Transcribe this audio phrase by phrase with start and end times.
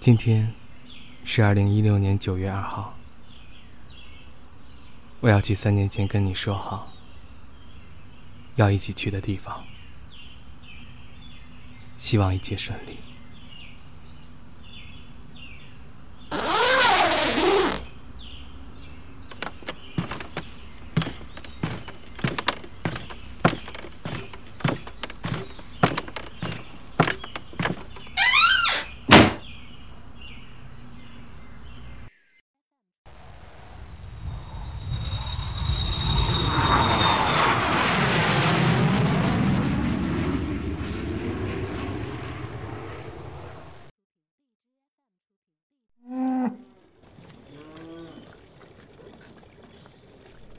[0.00, 0.54] 今天
[1.24, 2.96] 是二零一六年九月二号，
[5.20, 6.92] 我要去三年前跟你说好
[8.54, 9.64] 要一起去的地方，
[11.98, 12.96] 希望一切顺利。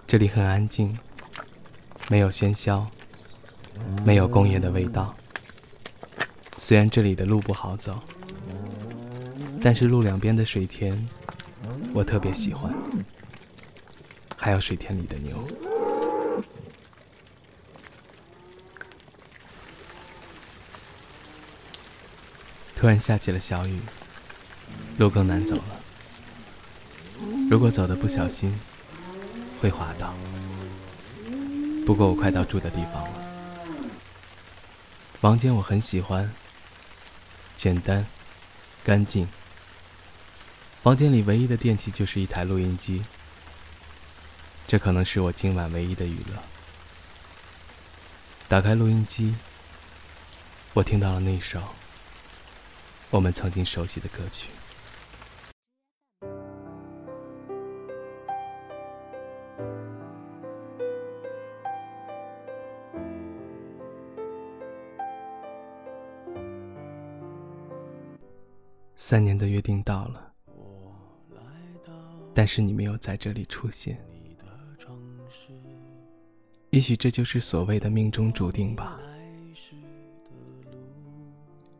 [0.10, 0.98] 这里很安静，
[2.10, 2.90] 没有喧嚣，
[4.04, 5.16] 没有工业的味道。
[6.58, 8.00] 虽然这里的路不好走，
[9.62, 11.08] 但是路两边的水田，
[11.94, 12.74] 我特别喜欢。
[14.36, 15.48] 还有水田里的牛。
[22.76, 23.80] 突然下起了小雨，
[24.98, 25.80] 路更难走了。
[27.48, 28.52] 如果走的不小心，
[29.62, 30.14] 会滑倒，
[31.86, 33.12] 不过我快到住的地方了。
[35.20, 36.32] 房间我很喜欢，
[37.56, 38.06] 简单、
[38.84, 39.28] 干净。
[40.82, 43.04] 房间里唯一的电器就是一台录音机，
[44.66, 46.42] 这可能是我今晚唯一的娱乐。
[48.48, 49.36] 打开录音机，
[50.74, 51.62] 我听到了那首
[53.10, 54.48] 我们曾经熟悉的歌曲。
[69.02, 70.34] 三年的约定到了，
[72.34, 73.98] 但是你没有在这里出现。
[76.72, 79.00] 也许这就是所谓的命中注定吧。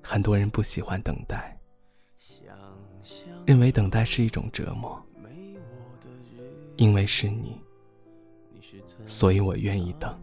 [0.02, 1.60] 很多人不喜欢等待，
[3.46, 4.98] 认为等待是一种折磨。
[6.78, 7.60] 因为是你，
[9.06, 10.18] 所以我愿意等。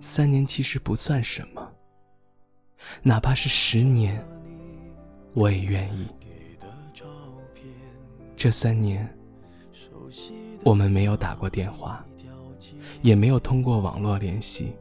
[0.00, 1.72] 三年其实不算什么，
[3.02, 4.22] 哪怕是十年。
[5.34, 6.06] 我也愿意。
[8.36, 9.06] 这三年，
[10.64, 12.04] 我们没有打过电话，
[13.02, 14.72] 也没有通过网络联系，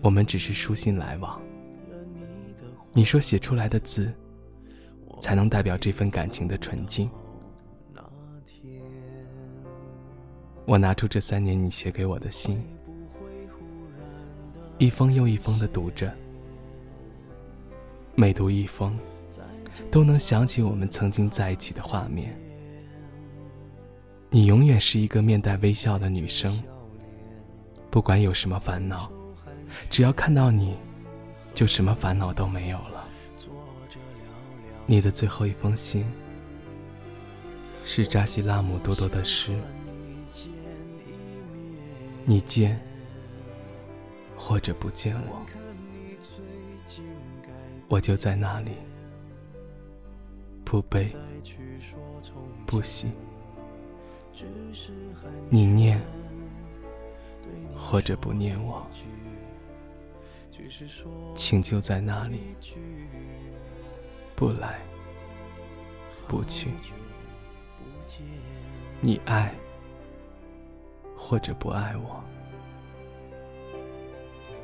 [0.00, 1.40] 我们只是书信来往。
[2.92, 4.12] 你说写出来的字，
[5.20, 7.10] 才能代表这份感情的纯净。
[10.64, 12.62] 我拿出这三年你写给我的信，
[14.78, 16.14] 一封又一封的读着。
[18.20, 18.98] 每读一封，
[19.92, 22.36] 都能想起我们曾经在一起的画面。
[24.28, 26.60] 你永远是一个面带微笑的女生，
[27.92, 29.08] 不管有什么烦恼，
[29.88, 30.76] 只要看到你，
[31.54, 33.08] 就什么烦恼都没有了。
[34.84, 36.04] 你的最后一封信，
[37.84, 39.56] 是扎西拉姆多多的诗。
[42.24, 42.80] 你见，
[44.36, 45.40] 或者不见我。
[47.88, 48.72] 我就在那里，
[50.64, 51.10] 不悲
[52.66, 53.10] 不喜。
[55.48, 56.00] 你念
[57.74, 58.86] 或者不念我，
[61.34, 62.54] 请就在那里，
[64.36, 64.78] 不来
[66.28, 66.68] 不去。
[69.00, 69.54] 你爱
[71.16, 72.22] 或者不爱我，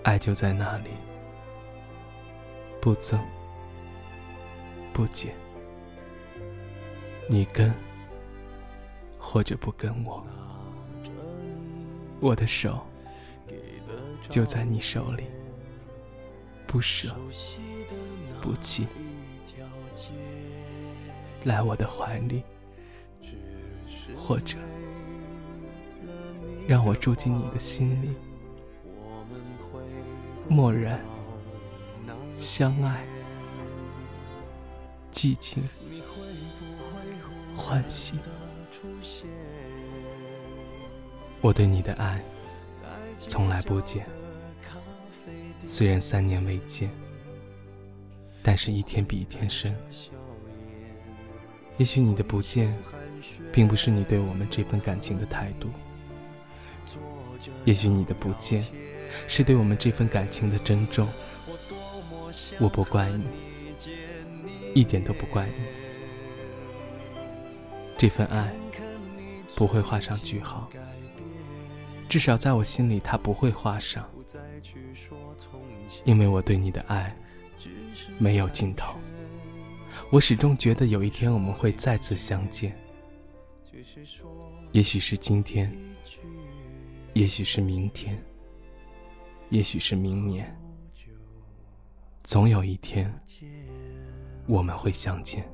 [0.02, 0.90] 爱就在那里。
[2.84, 3.18] 不增，
[4.92, 5.34] 不减。
[7.30, 7.72] 你跟
[9.18, 10.22] 或者不跟我，
[12.20, 12.86] 我的手
[14.28, 15.24] 就在你手里，
[16.66, 17.16] 不舍
[18.42, 18.86] 不弃。
[21.44, 22.42] 来我的怀里，
[24.14, 24.58] 或者
[26.68, 28.14] 让我住进你的心里，
[30.50, 31.00] 默然。
[32.36, 33.04] 相爱，
[35.12, 35.62] 寂静，
[37.56, 38.14] 欢喜。
[41.40, 42.20] 我对你的爱
[43.18, 44.06] 从来不减，
[45.64, 46.90] 虽然三年未见，
[48.42, 49.74] 但是一天比一天深。
[51.76, 52.76] 也许你的不见，
[53.52, 55.68] 并不是你对我们这份感情的态度；
[57.64, 58.66] 也许你的不见，
[59.28, 61.08] 是对我们这份感情的珍重。
[62.60, 63.24] 我不怪你，
[64.74, 65.54] 一点都不怪你。
[67.96, 68.52] 这份爱
[69.56, 70.68] 不会画上句号，
[72.08, 74.08] 至少在我心里，它不会画上，
[76.04, 77.14] 因为我对你的爱
[78.18, 78.94] 没有尽头。
[80.10, 82.76] 我始终觉得有一天我们会再次相见，
[84.72, 85.72] 也许是今天，
[87.14, 88.20] 也许是明天，
[89.50, 90.56] 也许是明年，
[92.24, 93.12] 总有一天
[94.46, 95.53] 我们会相见。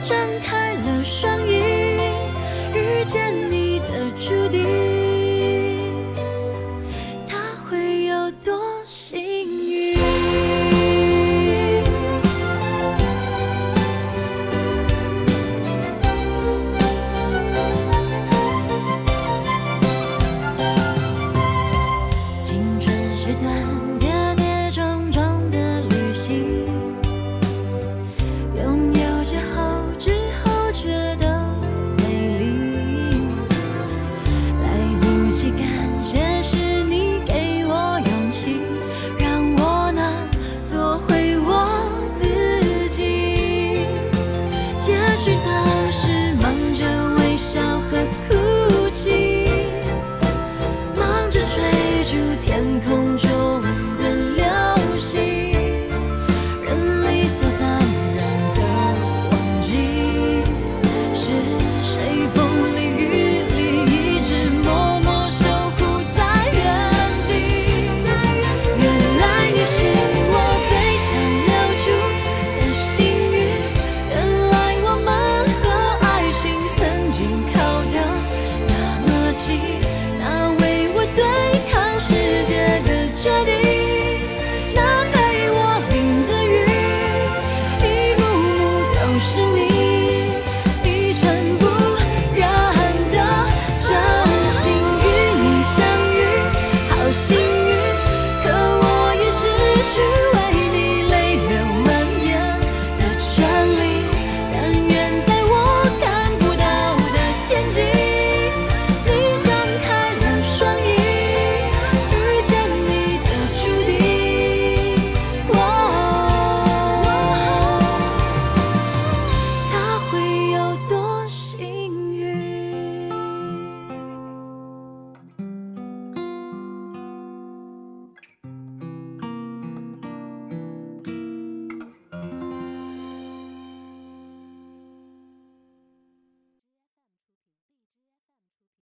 [0.00, 1.47] 张开了双
[35.38, 36.67] 起感谢时